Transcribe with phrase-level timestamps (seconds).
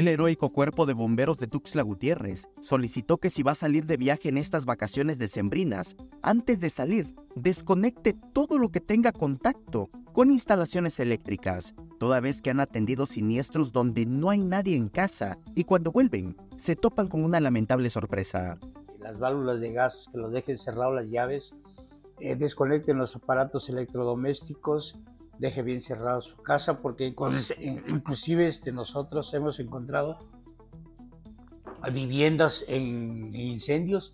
[0.00, 3.98] El heroico cuerpo de bomberos de Tuxtla Gutiérrez solicitó que si va a salir de
[3.98, 10.30] viaje en estas vacaciones decembrinas, antes de salir, desconecte todo lo que tenga contacto con
[10.30, 15.64] instalaciones eléctricas, toda vez que han atendido siniestros donde no hay nadie en casa y
[15.64, 18.58] cuando vuelven se topan con una lamentable sorpresa.
[19.00, 21.52] Las válvulas de gas que los dejen cerrados las llaves,
[22.20, 24.98] eh, desconecten los aparatos electrodomésticos,
[25.40, 30.18] deje bien cerrada su casa, porque inclusive este, nosotros hemos encontrado
[31.92, 34.12] viviendas en, incendios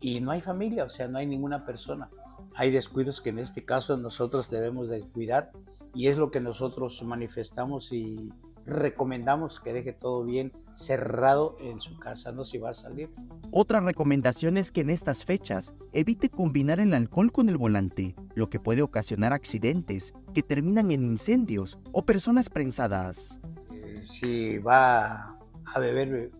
[0.00, 2.10] y no hay familia, o sea, no hay ninguna persona.
[2.56, 5.52] Hay descuidos que en este caso nosotros debemos de cuidar
[5.94, 8.32] y es lo que nosotros manifestamos y
[8.66, 13.10] recomendamos que deje todo bien cerrado en su casa, no si va a salir.
[13.50, 18.48] Otra recomendación es que en estas fechas evite combinar el alcohol con el volante, lo
[18.48, 23.40] que puede ocasionar accidentes que terminan en incendios o personas prensadas.
[23.72, 26.32] Eh, si va a beber,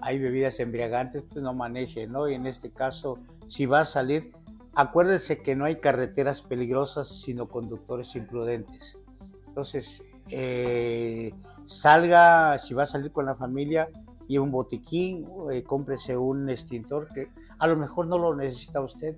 [0.00, 2.28] hay bebidas embriagantes, pues no maneje, ¿no?
[2.28, 4.32] Y en este caso, si va a salir,
[4.74, 8.98] acuérdese que no hay carreteras peligrosas, sino conductores imprudentes.
[9.46, 11.32] Entonces, eh,
[11.66, 13.88] salga, si va a salir con la familia,
[14.28, 19.16] y un botiquín, eh, cómprese un extintor que a lo mejor no lo necesita usted,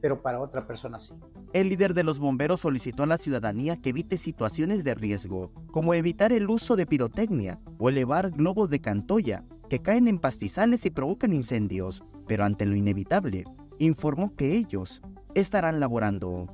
[0.00, 1.14] pero para otra persona sí.
[1.52, 5.94] El líder de los bomberos solicitó a la ciudadanía que evite situaciones de riesgo, como
[5.94, 10.90] evitar el uso de pirotecnia o elevar globos de cantoya, que caen en pastizales y
[10.90, 13.44] provocan incendios, pero ante lo inevitable,
[13.78, 15.00] informó que ellos
[15.34, 16.46] estarán laborando.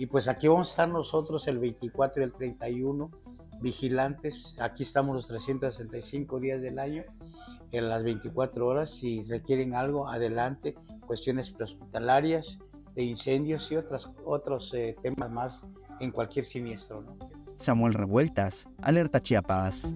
[0.00, 3.10] Y pues aquí vamos a estar nosotros el 24 y el 31
[3.60, 4.56] vigilantes.
[4.58, 7.04] Aquí estamos los 365 días del año,
[7.70, 8.88] en las 24 horas.
[8.88, 10.74] Si requieren algo, adelante.
[11.06, 12.58] Cuestiones prehospitalarias,
[12.94, 15.66] de incendios y otras, otros eh, temas más
[16.00, 17.04] en cualquier siniestro.
[17.58, 19.94] Samuel Revueltas, Alerta Chiapas.